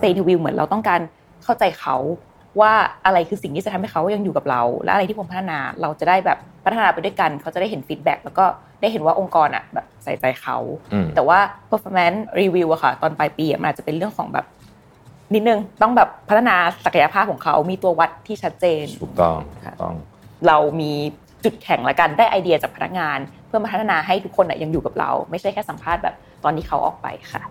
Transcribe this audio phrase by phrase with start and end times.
[0.00, 1.00] stay interview เหมือนเราต้องการ
[1.44, 1.96] เข้าใจเขา
[2.60, 2.72] ว่า
[3.06, 8.44] อะไรคือสิ่งที่จะทำให้เขายังอยู่กับเรา และอะไรที่ผมพัฒนาเราจะได้แบบพัฒนาไปด้วยกัน เขาจะได้เห็นฟีดแบ็กแล้วก็
[8.80, 10.56] ได้เห็นว่าองค์กรอะแบบใส่ใจเขา
[11.14, 11.38] แต่ว่า
[11.70, 14.46] performance review อะค่ะ ตอนปลายปีมันอาจจะเป็นเรื่องของแบบ
[15.34, 19.36] นิดนึงต้องแบบพัฒนาศักยภาพของเขา มีตัววัดที่ชัดเจนถูกต้อง
[19.82, 19.94] ต้อง
[20.46, 20.92] เรามี
[21.44, 26.14] จุดแข็งละกันได้ไอเดียจากพนักงาน เพื่อมาพัฒนาให้ทุกคนยังอยู่กับเรา ไม่ใช่แค่สัมภาษณ์แบบ
[26.44, 27.42] ตอนที่เขาออกไปค่ะ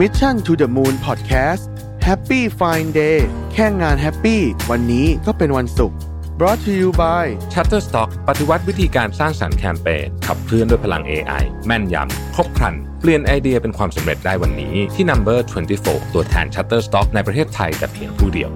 [0.00, 1.62] Mission to the Moon Podcast
[2.06, 3.18] Happy Fine Day
[3.52, 5.96] แค่งานแฮปปี้วันนี้ก็เป็นวันศุกร์
[6.38, 15.38] brought to you by Shutterstock ปฏิวัติวิธีการสร้างสรรค์แคมเปญขับเคลื่อนด้วยพลัง AI แม่นยำ ครบครัน เปลี่ยนไอเดียเป็นความสำเร็จได้วันนี้ที่ Number
[15.76, 18.50] 24 ตัวแทน Shutterstock ในประเทศไทยแต่เพียงผู้เดียว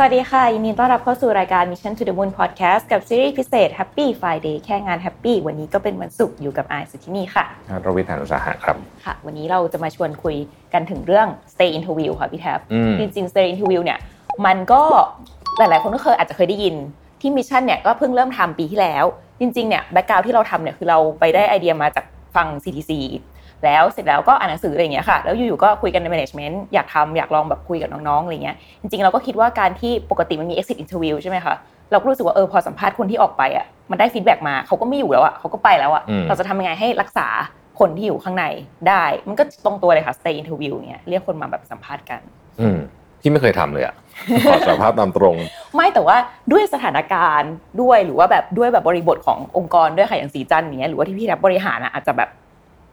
[0.00, 7.44] สวัสดีค่ะ ยินดีต้อนรับเข้าสู่รายการ Mission to the Moon Podcast กับซีรีส์พิเศษ Happy Friday แค่งาน Happy วันนี้ก็เป็นวันศุกร์อยู่กับอายสุธินีค่ะ
[7.86, 10.36] รวิศ หาญอุตสาหะครับค่ะ วันนี้เราจะมาชวนคุย
[10.72, 13.98] กันถึงเรื่อง stay interview ค่ะพี่แท็บอืมจริงๆ stay interview เนี่ย
[14.46, 14.82] มันก็
[15.58, 16.74] หลายๆ คนก็เคยอาจจะเคยได้ยิน
[17.20, 19.04] ที่ Mission เนี่ยก็เพิ่งเริ่มทำปีที่แล้ว
[19.40, 22.04] จริงๆเนี่ย background ที่เราทำเนี่ยคือเราไปได้ไอเดียมาจาก
[22.36, 22.92] ฟัง CTC
[23.64, 31.54] แล้วเสร็จแล้วก็อ่านหนังสืออะไรอย่างเงี้ยค่ะแล้วอยู่ๆก็คุยกันใน management อยากทำอยากลองแบบคุยกับน้องๆอะไรเงี้ยจริงๆเราก็คิดว่าการที่ปกติมันมี exit interview ใช่ไหมคะ
[31.90, 37.28] เราก็รู้สึกว่าเออพอสัมภาษณ์คนที่ออกไปอะมันได้ feedback มาเขาก็ไม่อยู่แล้วอะเขาก็ไปแล้วอะอืมเราจะทำยังไงให้รักษา
[37.80, 38.44] คนที่อยู่ข้างใน
[38.88, 42.20] ได้ มันก็ตรงตัวเลยค่ะ stay interview เนี่ยเรียกคนมาแบบสัมภาษณ์กัน
[42.60, 42.78] อืม
[43.20, 43.94] ที่ไม่เคยทำเลยอะ
[44.50, 45.36] ขอสารภาพตามตรง
[45.74, 46.16] ไม่แต่ว่า
[46.52, 52.28] ด้วยสถานการณ์ด้วยหรือว่าแบบด้วยแบบบริบทขององค์กรด้วยค่ะอย่างศรีจันทร์อย่างเงี้ยหรือว่าที่พี่แทบบริหารอะอาจจะแบบ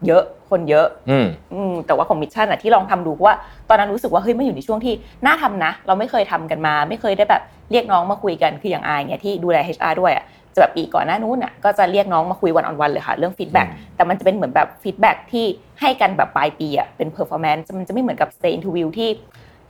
[0.08, 3.36] เยอะคนเยอะอืมอืมแต่ว่าของ Mission อะที่ลองทำดูเพราะว่า
[3.70, 4.94] ตอนนั้นรู้สึกว่าเฮ้ยมันอยู่ในช่วงที่
[5.26, 15.46] น่าทำนะ เราไม่เคยทำกันมา ไม่เคยได้แบบเรียกน้องมาคุยกันคืออย่างอายเนี่ยที่ดูแล HR ด้วยอะจะแบบปีก่อนหน้านู้นอะก็จะเรียกน้องมาคุย one on one เลยค่ะ เรื่อง feedback อืมแต่มันจะเป็นเหมือนแบบ feedback ที่
[15.82, 19.10] ให้กันแบบปลายปีอะเป็น performance มันจะไม่เหมือนกับ stay interview ที่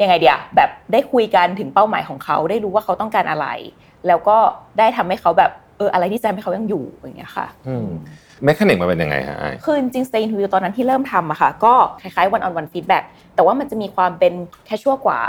[0.01, 3.47] ยังไงเดียแบบได้คุยกันถึงเป้าหมายของเขาได้รู้ว่าเขาต้องการอะไร
[4.07, 4.37] แล้วก็
[4.79, 7.87] ได้ทำให้เขาแบบเอออะไรที่จะทำให้เขายังอยู่อย่างเงี้ยค่ะอืม
[8.43, 13.03] mechanic มันเป็นยังไงฮะไอ้คือจริงๆ stay interview ตอนนั้นที่เริ่มทำอะค่ะ ก็คล้ายๆ one on one feedback
[13.35, 14.33] แต่ว่ามันจะมีความเป็น
[14.67, 15.19] casual กว่า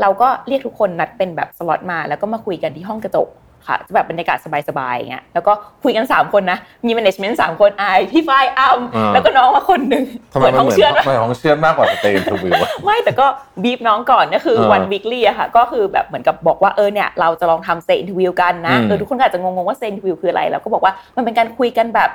[0.00, 3.28] เราก็เรียกทุกคนนัดเป็นแบบสล็อตมา แล้วก็มาคุยกันที่ห้องกระจก
[3.70, 4.38] ค่ะจะแบบบรรยากาศ
[4.68, 13.26] สบายๆอย่างเงี้ยแล้วก็คุยกัน 3 คนนะ มี management 3คนอายพี่ฝ้ายอ้ำแล้วก็น้องมาคนหนึ่งทำไมมันห้องเหมือนเชื่อดทำไมห้องเชื่อดมากกว่าสเตย์ทวิวอะไม่แต่ก็
[13.64, 22.10] บีบน้องก่อนก็คือเออวันวีคลี่อะค่ะ ก็คือแบบเหมือนกับบอกว่าเออเนี่ยเราจะลองทำ stay interview กันนะอืมเออทุกคนก็อาจจะงงๆว่า stay interview คืออะไรเราก็บอกว่ามันเป็นการคุยกันแบบ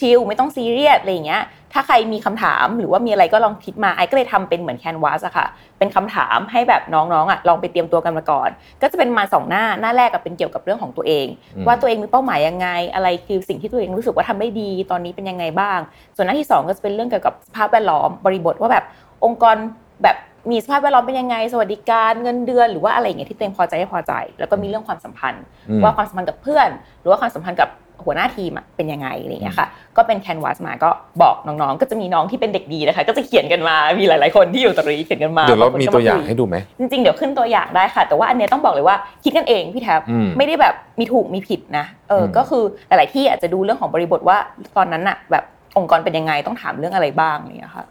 [0.00, 1.42] ชิลๆไม่ต้องซีเรียสอะไรอย่างเงี้ย
[1.72, 5.46] ถ้าใครมีคำถามหรือว่ามีอะไรก็ลองคิดมาไอ้ก็เลยทำเป็นเหมือนแคนวาสอะค่ะ
[5.78, 8.48] เป็นคำถามให้แบบน้องๆอะลองไปเตรียมตัวกันมาก่อน
[8.82, 11.26] ก็จะเป็นมาสองหน้าหน้าแรกก็เป็นเกี่ยวกับเรื่องของตัวเอง
[11.56, 15.78] อืมว่าตัวเองมีเป้าหมายยังไง อะไรคือสิ่งที่ตัวเองรู้สึกว่าทำได้ดี ตอนนี้เป็นยังไงบ้าง
[16.16, 18.84] ส่วนหน้าที่สองก็จะเป็นเรื่องเกี่ยวกับสภาพแวดล้อมบริบทว่าแบบ
[19.24, 19.56] องค์กร
[20.02, 20.16] แบบ
[20.50, 26.68] มีสภาพแวดล้อมเป็นยังไง สวัสดิการเงินเดือนหรือว่าอะไรอย่างเงี้ยที่ตัวเองพอใจไม่พอใจ แล้วก็มีเรื่องความสัมพันธ์อืมว่าความสัมพันธ์กับเพื่อน
[27.00, 27.68] หรือว่าความสัมพันธ์กับ
[28.04, 29.66] หัวหน้าทีมอะเป็นยังไงอะไรอย่างเงี้ยค่ะ
[29.96, 30.90] ก็เป็นแคนวาสมาก็
[31.22, 44.36] บอกน้องๆ ก็จะมีน้องที่เป็นเด็กดีนะคะ ก็จะเขียนกันมา มีหลายๆคนที่อยู่ตรงนี้เขียนกันมา เดี๋ยวเราบงคนมีก็ตัวอย่างคุให้ดูไหม จริงๆ เดี๋ยวขึ้นตัวอย่างได้ค่ะ แต่ว่าอันเนี้ยต้องบอกเลยว่าคิดกันเองพี่แท็บอืมไม่ได้แบบมีถูกมีผิดนะ เอออมก็คือหลายๆที่อาจจะดูเรื่องของบริบทว่า
[44.76, 45.44] ตอนนั้นอะแบบ
[45.78, 47.84] องค์กรเป็นยังไงต้องถามเรื่องอะไรบ้างอะไรอย่างเงี้ยค่ะ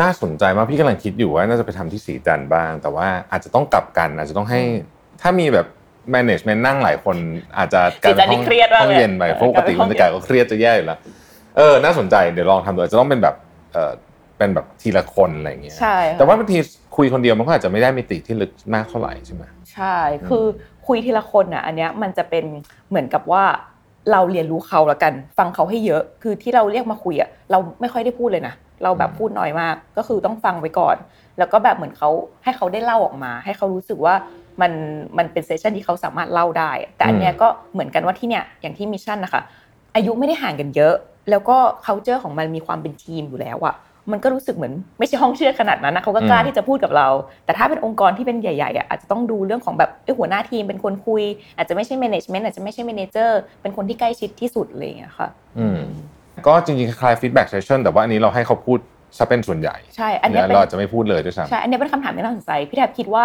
[0.00, 4.60] น่าสนใจมากพี่กำลังคิดอยู่ว่าน่าจะไปทำที่สีจันทร์บ้าง แต่ว่าอาจจะต้องกลับกันอาจจะต้องให้
[5.22, 5.66] ถ้ามีแบบ
[6.14, 7.16] management นั่งหลายคน
[7.58, 10.98] อาจจะกลายเป็นสีจันทร์นี่ห้องเครียดมากห้องเลยเย็นไปเออเพราะปกติกลายเป็นห้บรองรยากาศก็เครียดจะแย่อยู่แล้ว
[11.56, 13.34] เออน่าสนใจเดี๋ยวลองทำดูอาจจะต้องเป็นแบบ
[13.72, 13.92] เออ
[14.38, 16.58] เป็นแบบทีละคนอะไรอย่างเงี้ยใช่ค่ะแต่ว่าบางที
[16.96, 19.96] คุยคนเดียวมันก็อาจจะไม่ได้มิติที่ลึกมากเท่าไหร่ใช่ไหมใช่
[20.28, 20.44] คือ
[20.86, 22.44] คุยทีละคนอะอันเนี้ยมันจะเป็น
[22.88, 23.44] เหมือนกับว่า
[24.12, 30.96] เราเรียนรู้เขาละกัน ฟังเขาให้เยอะ คือที่เราเรียกมาคุยอะเราไม่ค่อยได้พูดเลยนะเราแบบพูดน้อยมาก ก็คือต้องฟังไว้ก่อน
[31.38, 32.10] แล้วก็แบบเหมือนเขา
[32.44, 34.14] ให้เขาได้เล่าออกมา ให้เขารู้สึกว่า
[34.60, 34.72] มัน
[35.18, 39.42] มันเป็น session ที่เขาสามารถเล่าได้ แต่อันเนี้ยก็เหมือนกันว่าที่เนี้ยอย่างที่ Mission นะคะ
[39.94, 40.94] อายุไม่ได้ห่างกันเยอะ
[41.30, 43.76] แล้วก็ culture ของมันมีความเป็นทีมอยู่แล้วอะ
[44.12, 47.08] มันก็รู้สึกเหมือนไม่ใช่ห้องเชือดขนาดนั้นนะเขาก็กล้าอืมที่จะพูดกับเรา
[47.44, 51.22] แต่ถ้าเป็นองค์กรที่เป็นใหญ่ๆอะอาจจะต้องดูเรื่องของแบบเอ้ยหัวหน้าทีมเป็นคนคุย
[51.56, 53.30] อาจจะไม่ใช่ management อาจจะไม่ใช่ manager
[53.62, 55.28] เป็นคนที่ใกล้ชิดที่สุดอะไรอย่างเงี้ยค่ะ
[55.58, 55.80] อืม
[56.46, 58.78] ก็จริงๆคล้ายๆ feedback session แต่ว่าอันนี้เราให้เขาพูด
[59.18, 63.24] ซะเป็นส่วนใหญ่ ใช่ อันเนี้ยเป็นเราอาจจะไม่พูดเลยด้วยซ้ำใช่ อันเนี้ยเป็นคำถามที่น่าสนใจ พี่แทบคิดว่า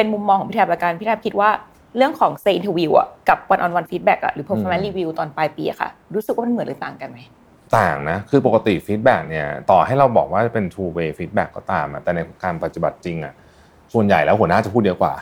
[0.00, 1.50] เป็นมุมมองของพี่แทบละกันพี่แทบคิดว่า
[1.96, 7.18] เรื่องของ stay interview อะกับ one on one feedback อะหรือ performance review ตอนปลายปีอะค่ะ รู้สึกว่ามันเหมือนหรือต่างกันไหม
[7.76, 13.34] ต่างนะ คือปกติ feedback เนี่ยต่อให้เราบอกว่าเป็น two way feedback ก็ตามอะแต่ในการปฏิบัติจริงอะ
[13.92, 15.14] ส่วนใหญ่แล้วหัวหน้าจะพูดเยอะกว่า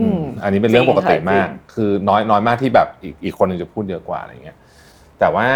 [0.00, 4.56] อืมอันนี้เป็นเรื่องปกติมากจริงค่ะจริงคือน้อยน้อยมากที่แบบอีกอีกคนหนึ่งจะพูดเยอะกว่าอะไรเงี้ย
[5.20, 5.46] แต่ว่า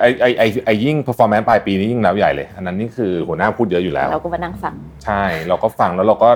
[0.00, 4.74] ไอไอไอไอยิ่ง performance ปลายปีนี้ยิ่งแล้วใหญ่เลย อันนั้นนี่คือหัวหน้าพูดเยอะอยู่แล้ว เราก็มานั่งฟัง
[5.04, 6.30] ใช่ เราก็ฟังแล้วเราก็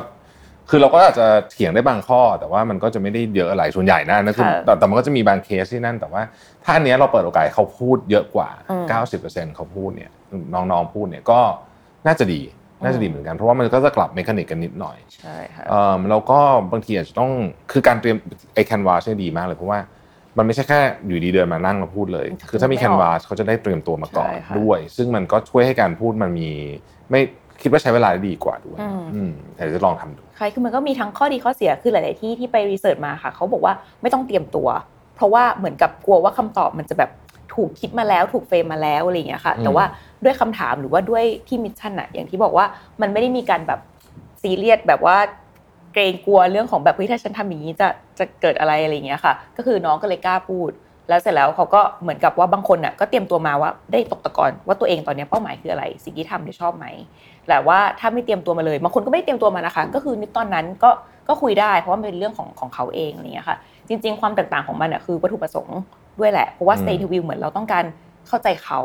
[0.71, 6.23] คือเราก็อาจจะเถียงได้บางข้อ แต่ว่ามันก็จะไม่ได้เยอะอะไรส่วนใหญ่นะนั่นคือค่ะแต่แต่มันก็จะมีบางเคสที่นั่น แต่ว่า
[6.65, 8.85] ถ้าอันเนี้ยเราเปิดโอกาสให้เขาพูดเยอะกว่าอืม
[9.21, 10.11] 90%เขาพูดเนี่ย
[10.55, 11.41] น้องๆพูดเนี่ยก็
[12.07, 12.41] น่าจะดี
[12.83, 16.39] น่าจะดีเหมือนกันเพราะว่ามันก็จะกลับ mechanic กันนิดหน่อยใช่ค่ะเอ่อแล้วก็
[16.73, 17.31] บางทีอาจจะต้อง
[17.73, 18.17] คือการเตรียม
[18.55, 19.79] ไอ้ canvas เนี่ยดีมากเลยเพราะว่า
[20.39, 26.51] มันไม่ใช่แค่อยู่ดีๆ เดินมานั่งแล้วพูดเลย คือถ้ามี canvas เขาจะได้เตรียมตัวมาก่อนใช่ค่ะด้วย ซึ่งมันก็ช่วยให้การพูดมันมี
[27.11, 27.21] ไม่
[27.63, 33.73] คิดว่าใช้เวลาได้ดีกว่าด้วยอืมอืมแต่จะลองทำดูใช่คือมันก็มีทั้งข้อดีข้อเสียคือหลาย ๆ ที่ที่ไป research มาค่ะเขาบอกว่า
[34.03, 34.69] ไม่ต้องเตรียมตัว
[35.17, 37.11] เพราะว่าเหมือนกับกลัวว่าคำตอบมันจะแบบ
[37.55, 39.85] ถูกคิดมาแล้วถูก frame มาแล้วอะไรอย่างเงี้ยค่ะอืมแต่ว่า
[40.25, 42.67] ด้วยคำถามหรือว่าด้วยที่ Mission อะอย่างที่บอกว่า
[43.01, 43.81] มันไม่ได้มีการแบบ
[44.43, 45.17] ซีเรียสแบบว่า
[45.95, 47.89] เกรงกลัวเรื่องของแบบเฮ้ยถ้าฉันทำอย่างนี้จะ
[48.19, 50.71] จะเกิดอะไรอะไรอย่างเงี้ยค่ะ ก็คือน้องก็เลยกล้าพูด
[51.09, 56.87] แล้วเสร็จแล้วเขาก็เหมือนกับว่าบางคนน่ะก็เตรียมตัวมาว่าได้ตกตะกอนว่าตัวเองตอนเนี้ยเป้าหมายคืออะไร สิ่งที่ทำได้ชอบไหม
[57.49, 60.91] แต่ว่าถ้าไม่เตรียมตัวมาเลยบางคนก็ไม่ได้เตรียมตัวมานะคะ ก็คือในตอนนั้นก็
[61.29, 63.57] ก็คุยได้ เพราะว่ามันเป็นเรื่องของของเขาเองอะไรอย่างเงี้ยค่ะ
[63.89, 65.79] จริง ๆ ความแตกต่างของมันอะคือวัตถุประสงค์
[66.19, 67.85] ด้วยแหละเพราะว่าอืม stay interview เหมือนเราต้องการ
[68.29, 68.81] เข้าใจเขา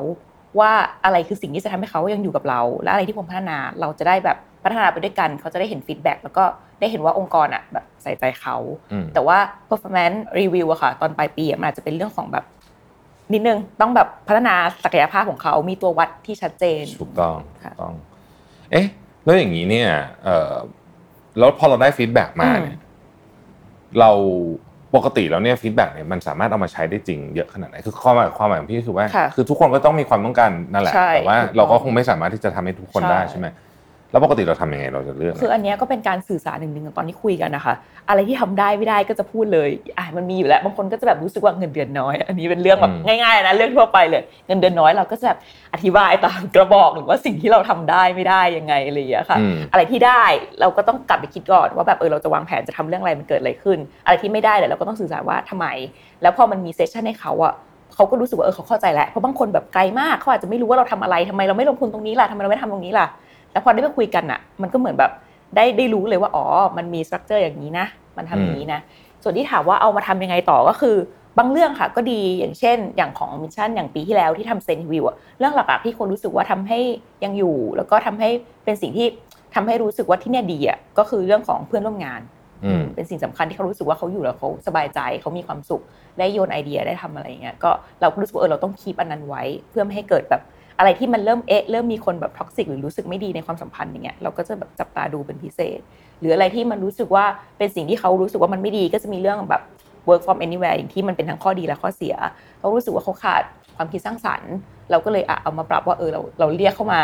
[0.59, 0.71] ว่า
[1.05, 6.43] อะไรคือสิ่งที่จะทำให้เขายังอยู่กับเรา และอะไรที่ควรพัฒนาเราจะได้แบบพัฒนาไปด้วยกัน เขาจะได้เห็น feedback แล้วก็
[6.83, 8.55] ได้เห็นว่าองค์กรอะแบบใส่ใจเขา
[8.91, 9.37] อืมแต่ว่า
[9.69, 12.45] performance review อะค่ะ ตอนปลายปีอะมันอาจจะเป็นเรื่องของแบบ
[13.33, 17.93] นิดนึงต้องแบบพัฒนาศักยภาพของเขามีตัววัดที่ชัดเจนถูกต้องค่ะถูกต้อง
[18.71, 18.87] เอ๊ะ
[19.23, 19.89] แล้วอย่างนี้เนี่ย
[20.23, 20.53] เอ่อ
[21.39, 22.77] แล้วพอเราได้ feedback มาเนี่ย
[23.99, 24.11] เรา
[24.95, 33.47] ปกติแล้วเนี่ย feedback เนี่ยมันสามารถเอามาใช้ได้จริงเยอะขนาดไหนคือความหมายความหมายของพี่คือว่าค่ะคือทุกคนก็ต้องมีความต้องการนั่นแหละใช่แต่ว่าถูกต้องเราก็คงไม่สามารถที่จะทำให้ทุกคนใช่ได้ใช่ไหม
[34.13, 37.73] แล้วปกติเราทำยังไงเราจะเลือกคืออันเนี้ยก็เป็นการสื่อสารหนึ่งหนึ่งตอนที่คุยกันนะคะ
[38.09, 45.39] อะไรที่ทำได้ไม่ได้ก็จะพูดเลยอะมันมีอยู่แล้วบางคนก็จะแบบรู้สึกว่าเงินเดือนน้อย อันนี้เป็นเรื่องแบบง่ายๆนะเรื่องทั่วไปเลย เงินเดือนน้อยเราก็จะแบบ
[45.73, 50.23] อธิบายตามกระบอกหรือว่าสิ่งที่เราทำได้ไม่ได้ยังไงอะไรอย่างเงี้ยค่ะอืมอะไรที่ได้
[50.59, 55.65] เราก็ต้องกลับไปคิดก่อนว่าแบบเออเราจะวางแผนจะทำเรื่องอะไรมันเกิดอะไรขึ้น อะไรที่ไม่ได้เนี่ยเราก็ต้องสื่อสารว่าทำไม
[56.21, 57.53] แล้วพอมันมีเซสชันให้เขาอะ
[57.95, 63.05] เขาก็รู้สึกว่าเออเขาเข้าใจแล้วเพราะบางคนแบบไกลมากเขาอาจจะไม่รู้ว่าเราทำอะไรทำไมเราไม่ลงทุนตรงนี้ล่ะทำไมเราไม่ทำตรงนี้ล่ะ
[63.53, 65.11] แล้วพอได้ไปคุยกันอะมันก็เหมือนแบบ
[65.55, 66.45] ได้ได้รู้เลยว่าอ๋อ
[66.77, 67.85] มันมี structure อย่างนี้นะ
[68.17, 68.79] มันทำอย่างนี้นะ
[69.23, 70.95] ส่วนที่ถามว่าเอามาทำยังไงต่อก็คือ
[71.37, 76.79] บางเรื่องค่ะก็ดีอย่างเช่น อย่างของ Mission อย่างปีที่แล้วที่ทำเซนวิวอะเรื่องหลักๆที่คนรู้สึกว่าทำให้
[77.23, 78.29] ยังอยู่ แล้วก็ทำให้
[78.63, 79.07] เป็นสิ่งที่
[79.55, 82.21] ทำให้รู้สึกว่าที่เนี่ยดีอะก็คือเรื่องของเพื่อนร่วมงาน
[82.65, 85.81] อืมเป็นสิ่งสำคัญที่เขารู้สึกว่าเขาอยู่แล้วเขาสบายใจเขามีความสุข
[86.19, 87.71] ได้โยนไอเดียได้ทำอะไรอย่างเงี้ยก็
[88.01, 90.41] เราก็รู้สึกว่าเออเราต้อง keep อันนั้นไว้ เพื่อไม่ให้เกิดแบบ
[90.79, 95.79] อะไรที่มันเริ่มเอ๊ะเริ่มมีคนแบบท็อกซิกหรือรู้สึกไม่ดีในความสัมพันธ์อย่างเงี้ยเราก็จะแบบจับตาดูเป็นพิเศษ
[96.19, 97.25] หรืออะไรที่มันรู้สึกว่า
[97.57, 99.61] เป็นสิ่งที่เขารู้สึกว่ามันไม่ดีก็จะมีเรื่องแบบ
[100.07, 102.15] work from anywhere อย่างที่มันเป็นทั้งข้อดีและข้อเสีย
[102.59, 103.43] เขารู้สึกว่าเขาขาด
[103.75, 104.53] ความคิดสร้างสรรค์
[104.91, 107.01] เราก็เลยอะเอามาปรับว่าเออเราเราเรียกเข้ามา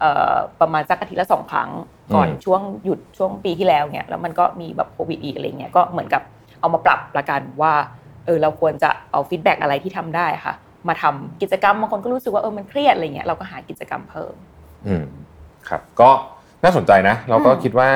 [0.00, 1.70] เอ่อประมาณสักอาทิตย์ละสองครั้ง
[2.14, 6.22] ก่อนอืมช่วงหยุดช่วงปีที่แล้วเนี่ยแล้วมันก็มีแบบโควิดอีกอะไรเงี้ยก็เหมือนกับ
[6.60, 7.72] เอามาปรับละกันว่า
[8.26, 10.54] เออเราควรจะเอา feedback อะไรที่ทำได้ค่ะ
[10.88, 14.34] มาทำกิจกรรมบางคนก็รู้สึกว่าเออมันเครียดอะไรเงี้ยเราก็หากิจกรรมเพิ่ม
[14.86, 15.04] อืม
[15.68, 16.10] ครับ ก็
[16.64, 17.90] น่าสนใจนะ เราก็อืมคิดว่า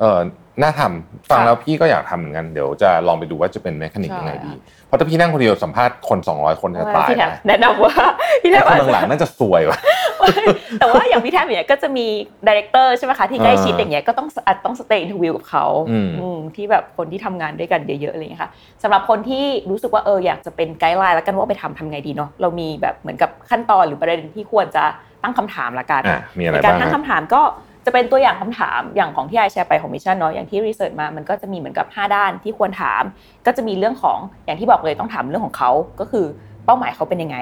[0.00, 0.18] เออ
[0.62, 4.52] น่าทำฟังค่ะแล้วพี่ก็อยากทำเหมือนกันเดี๋ยวจะลองไปดูว่าจะเป็น mechanic ใช่ยังไงดี
[4.86, 7.94] เพราะถ้าพี่นั่งคนเดียวสัมภาษณ์คน 200 คนจะตายพี่แทบนะแนะนำว่า
[8.42, 9.78] พี่แทแต่คนหลังๆน่าจะซวยว่ะ
[10.78, 12.06] แต่ว่าอย่างพี่แทบเนี่ยก็จะมี
[12.46, 18.50] director ใช่ไหมคะที่ใกล้ชิดอ่าอย่างเงี้ยก็ต้องอาจต้อง stay interview กับเขาอืมอืมที่แบบคนที่ทำงานด้วยกันเยอะๆอะไรอย่างเงี้ยค่ะ
[18.82, 24.84] สำหรับคนที่รู้สึกว่าเอออยากจะเป็น guideline แล้วกันว่าไปทำทำไงดีเนาะเรามีแบบเหมือนกับขั้นตอนหรือประเด็นที่ควรจะ
[25.22, 27.42] ตั้งคำถามละกันอะมีอะไรในการบ้างตั้งฮะคำถามก็
[27.86, 33.02] จะเป็นตัวอย่างคำถามอย่างของที่ไอแชร์ไปของมิชชั่นเนาะอย่างที่ research มามันก็จะมีเหมือนกับ 5 ด้านที่ควรถาม
[33.46, 35.70] ก็จะมีเรื่องของอย่างที่บอกเลยต้องถามเรื่องของเขา
[36.00, 36.26] ก็คือ
[36.64, 37.38] เป้าหมายเขาเป็นยังไง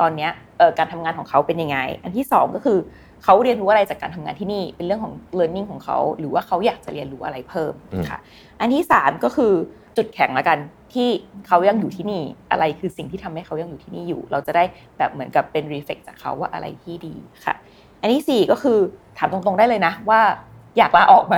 [0.00, 2.78] ตอนเนี้ยเอ่อการทำงานของเขาเป็นยังไง อันที่สองก็คือ
[3.24, 7.72] เขาเรียนรู้อะไรจากการทำงานที่นี่ เป็นเรื่องของ learning ของเขา หรือว่าเขาอยากจะเรียนรู้อะไรเพิ่ม
[8.08, 8.18] ค่ะ
[8.60, 9.52] อันที่สามก็คือ
[9.96, 10.58] จุดแข็งละกัน
[10.94, 11.08] ที่
[11.46, 14.64] เขายังอยู่ที่นี่ อะไรคือสิ่งที่ทำให้เขายังอยู่ที่นี่อยู่ เราจะได้
[14.98, 17.14] แบบเหมือนกับเป็น reflect จากเขาว่าอะไรที่ดี
[17.44, 17.54] ค่ะ
[18.00, 18.78] อันที่สี่ก็คือ
[19.18, 20.20] ถามตรงๆได้เลยนะว่า
[20.78, 21.36] อยากลาออกไหม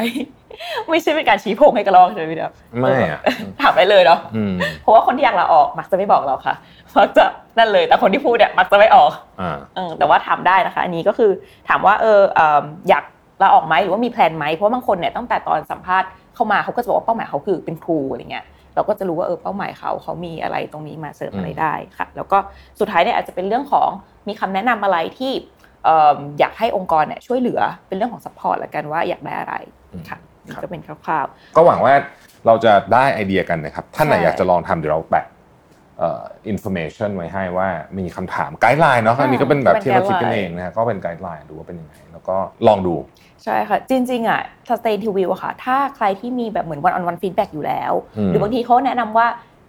[0.91, 3.21] ไม่ใช่เป็นการชี้โพงให้กระรอกใช่ไหมพี่เดียวไม่อะ
[3.63, 6.55] ถามได้เลยเนาะอืมเพราะว่าคนที่อยากลาออกมักจะไม่บอกเราค่ะ
[6.99, 7.25] มักจะ
[7.59, 9.11] นั่นเลย แต่คนที่พูดเนี่ยมักจะไม่ออก
[9.41, 11.31] อ่าเออแต่ว่าถามได้นะคะ อันนี้ก็คือ
[11.69, 13.05] ถามว่าเออเอิ่มอยาก
[13.43, 18.45] ลาออกไหมหรือว่ามี plan ไหมเพราะว่าบางคนเนี่ยตั้งแต่ตอนสัมภาษณ์เข้ามาเขาก็จะบอกว่าเป้าหมายเขาคือเป็นครูอะไรเงี้ย
[18.75, 22.39] เราก็จะรู้ว่าเออเป้าหมายเขาเขามีอะไรตรงนี้มาเสริมอะไรได้ค่ะ แล้วก็
[22.81, 23.89] สุดท้ายเนี่ยอาจจะเป็นเรื่องของ
[24.29, 29.55] มีคำแนะนำอะไรที่เอิ่มอยากให้องค์กรเนี่ยช่วยเหลือเป็นเรื่องของ support ละกันว่าอยากได้อะไร
[30.09, 31.95] ค่ะนี่ก็เป็นคร่าวก็หวังว่า
[32.47, 35.27] เราจะได้ไอเดียกันนะครับ ท่านไหนใช่อยากจะลองทำเดี๋ยวเราแปะ
[35.99, 36.23] เอ่อ
[36.53, 37.69] information ไว้ให้ว่า
[37.99, 42.95] มีคำถาม guideline เนาะอันนี้ก็เป็นแบบที่เราคิดกันเองนะฮะก็เป็น guideline ดูว่าเป็นยังไง แล้วก็ลองดู
[43.45, 49.27] ใช่ค่ะ จริง ๆ อะ sustain to view อะค่ะ ถ้าใครที่มีแบบเหมือน one on one feedback อยู่แล้วอืมหรือบางทีเขาแนะนำว่า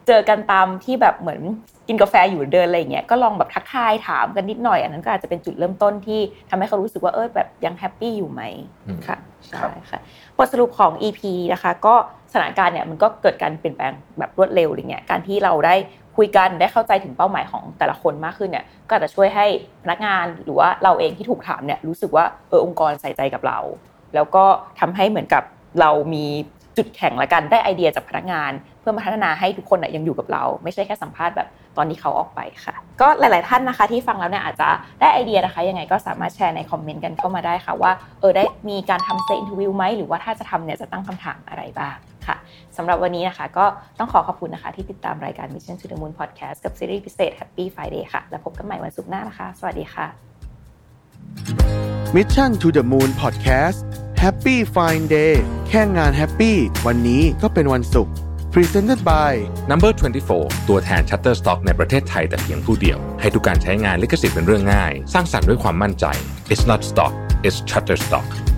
[0.07, 1.41] เจอกันตามที่แบบเหมือน
[1.87, 8.41] กินกาแฟอยู่เดินอะไรอย่างเงี้ยก็ลองแบบทักทายถามกันนิดหน่อย อันนั้นก็อาจจะเป็นจุดเริ่มต้นที่ทำให้เขารู้สึกว่าเออแบบยังแฮปปี้อยู่ไหม
[8.87, 9.17] อืมค่ะ
[9.51, 9.99] ครัใช่บค่ะ
[10.37, 11.21] บทสรุปของ EP
[11.53, 11.95] นะคะก็
[12.31, 15.75] สถานการณ์เนี่ยมันก็เกิดการเปลี่ยนแปลงแบบรวดเร็วอะไรเงี้ยการที่เราได้
[16.17, 19.45] คุยกันได้เข้าใจถึงเป้าหมายของแต่ละคนมากขึ้นเนี่ยก็อาจจะช่วยให้
[19.83, 23.59] พนักงานหรือว่าเราเองที่ถูกถามเนี่ยรู้สึกว่าเออองค์กรใส่ใจกับเรา
[24.15, 24.45] แล้วก็
[24.79, 25.43] ทำให้เหมือนกับ
[25.81, 26.25] เรามี
[26.77, 31.47] จุดแข็งละกันได้ไอเดียจากพนักงาน เพื่อมาพัฒนาให้ทุกคนยังอยู่กับเรา ไม่ใช่แค่สัมภาษณ์แบบ
[31.77, 34.69] ตอนที่เขาออกไปค่ะ ก็หลาย ๆ ท่านนะคะ ที่ฟังแล้วเนี่ยอาจจะ
[35.01, 41.95] ได้ไอเดียนะคะ ยังไงก็สามารถแชร์ในคอมเมนต์กันเข้ามาได้ค่ะว่าเออได้มีการทำเซอินทวิวไหมหรือว่าถ้าจะทำเนี่ยจะตั้งคำถามอะไรบ้าง
[42.27, 42.35] ค่ะ
[42.77, 43.65] สำหรับวันนี้นะคะก็
[43.99, 50.07] ต้องขอขอบคุณนะคะ ที่ติดตามรายการ Mission to the Moon Podcast กับซีรีส์พิเศษ Happy Friday ค่ะ แล้วพบกันใหม่วันศุกร์หน้านะคะ สวัสดีค่ะ
[52.15, 53.81] Mission to the Moon Podcast
[54.25, 55.35] Happy Friday
[55.67, 58.13] แค่งาน happy วันนี้ก็เป็นวันศุกร์
[58.53, 59.33] Presented by
[59.71, 59.91] Number
[60.29, 66.05] 24 ตัวแทน Shutterstock ในประเทศไทยแต่เพียงผู้เดียว ให้ทุกการใช้งานลิขสิทธิ์เป็นเรื่องง่าย สร้างสรรค์ด้วยความมั่นใจ
[66.51, 67.13] It's not stock
[67.47, 68.50] it's Shutterstock